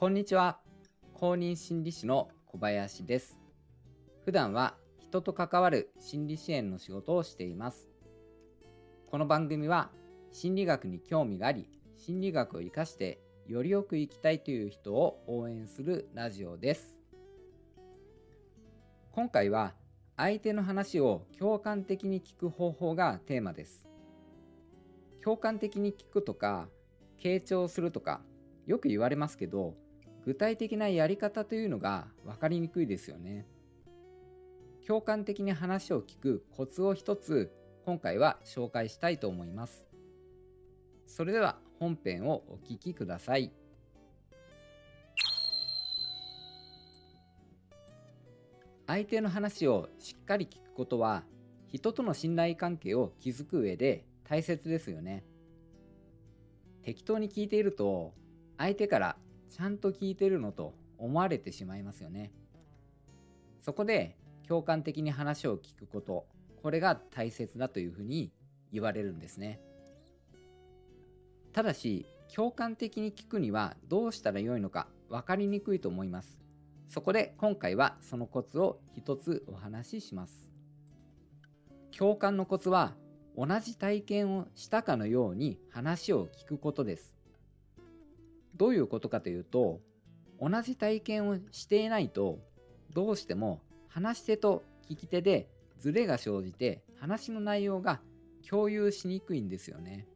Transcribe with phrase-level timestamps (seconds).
[0.00, 0.60] こんにちは。
[1.12, 3.36] 公認心理師の小林です。
[4.24, 7.88] 普段は人と関わる心理支援の仕事をしています。
[9.10, 9.90] この番組は
[10.30, 16.96] 心理学に興味があり、心理学を活かしてよりよく生きたいという人を応援するラジオです。
[19.10, 19.74] 今回は
[20.16, 23.88] 相手の話を共感的に聞く方法がテーマです。
[25.24, 26.68] 共感的に聞くとか、
[27.20, 28.20] 傾聴するとか、
[28.64, 29.74] よく言われますけど、
[30.24, 33.46] 具体的なやり方というのが分かりにくいですよね。
[34.86, 37.52] 共感的に話を聞くコツを一つ
[37.84, 39.86] 今回は紹介したいと思います。
[41.06, 43.52] それでは本編をお聴きください。
[48.86, 51.22] 相手の話をしっかり聞くことは
[51.66, 55.24] 人との信頼関係を築く上で大切ですよね。
[56.82, 58.14] 適当に聞いていると
[58.56, 59.16] 相手から
[59.50, 62.32] ちゃんと聞いてるのと思われてしまいますよね。
[63.60, 66.26] そこで共感的に話を聞くこと
[66.62, 68.32] これが大切だというふうに
[68.72, 69.60] 言われるんですね。
[71.52, 76.38] ただし共感的に聞くにはどうしたらよいのか分かりにくいと思います。
[76.88, 80.48] そこで今回はそのコツを一つお話しします。
[81.96, 82.94] 共感のコツは
[83.36, 87.17] 同じ体験をしたかのように話を聞くことです。
[88.56, 89.80] どういうことかというと
[90.40, 92.38] 同じ体験をしていないと
[92.94, 98.00] どうしても話し手と聞き手でズレが生じて話の内容が
[98.48, 100.06] 共有しにくいんですよね。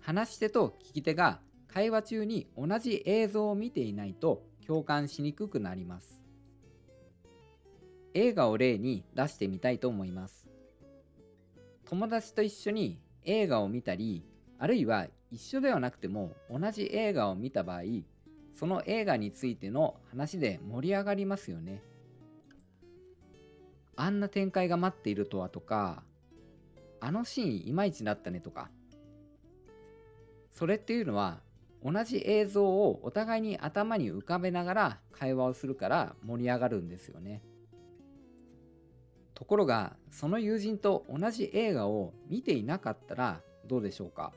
[0.00, 6.22] 話し手と聞き手が会話中に同じ映像を見ていないと共感しにくくなります。
[8.14, 10.48] 映画を例に出してみたいと思います。
[11.84, 14.24] 友達と一緒に映画を見たり、
[14.58, 17.82] あるいは一緒ではなくても同じ映画を見た場合、
[18.54, 21.82] その映画についての話で盛り上がりますよね。
[23.96, 26.02] あんな展開が待っているとはとか、
[27.00, 28.70] あのシーンいまいちだったねとか。
[30.50, 31.40] それっていうのは
[31.84, 37.42] 同じ映像をお互いに頭に浮かべながら会話をするから盛り上がるんですよね。
[39.34, 44.32] ところがその友人と同じ映画を見ていなかったらどうでしょうか？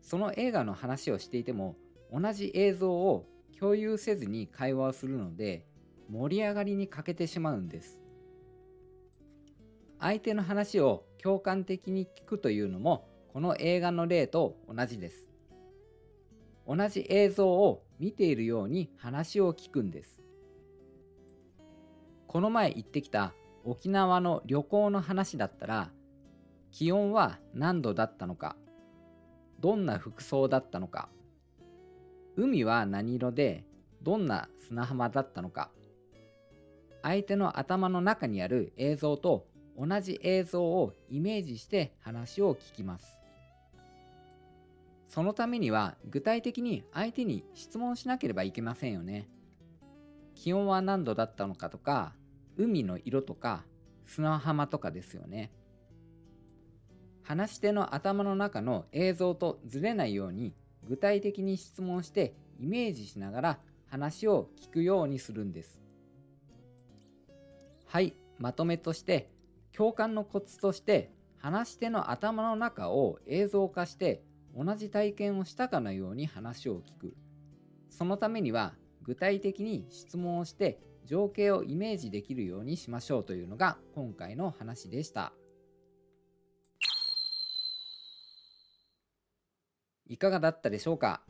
[0.00, 1.76] その映画の話をしていても
[2.12, 3.26] 同じ映像を
[3.58, 5.66] 共有せずに会話をするので
[6.10, 8.00] 盛り上がりに欠けてしまうんです。
[10.00, 15.28] 相手の話を共感的に聞くというのもこの映画の例と同じです。
[16.66, 20.20] 同じ映像を見ているように話を聞くんです。
[22.26, 23.34] この前行ってきた
[23.64, 25.90] 沖縄の旅行の話だったら
[26.70, 28.56] 気温は何度だったのか
[29.60, 31.08] どんな服装だったのか
[32.36, 33.64] 海は何色で
[34.02, 35.70] どんな砂浜だったのか
[37.02, 39.46] 相手の頭の中にある映像と
[39.78, 43.20] 同じ映像をイメージして話を聞きます
[45.10, 49.28] そのためには具体的に相手に質問しなければいけませんよね。
[50.36, 52.14] 気温は何度だったのかとか、
[52.56, 53.64] 海の色とか、
[54.04, 55.50] 砂浜とかですよね。
[57.22, 60.54] 話し手の頭の中の映像とずれないように
[60.84, 65.80] 具体的に質問してイメージしながら話を聞くようにするんです。
[67.86, 69.30] はい、まとめとして
[69.72, 74.22] 共感のコツとして話し手の頭の中を映像化して
[74.56, 77.14] 同じ体験をしたかのように話を聞く。
[77.88, 85.32] そのためには具体的に質問をして情景をイメージできるようにしましょうというのが今回の話でした。
[90.10, 91.20] いかがだったでしょうか？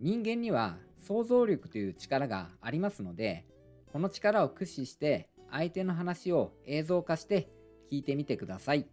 [0.00, 3.44] 人間には想像力という力がありますので
[3.92, 7.50] この力を駆使して相手の話を映像化して
[7.92, 8.86] 聞いてみてください。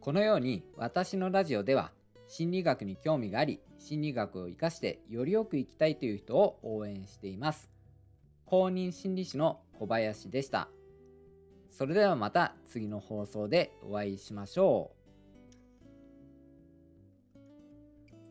[0.00, 1.92] このように私のラジオでは
[2.26, 7.68] 心理学に興味があり心理学を活かしてよりよく生きたいという人を応援しています。
[8.46, 10.70] 公認心理師の小林でした。
[11.70, 14.99] それではまた次の放送でお会いしましょう。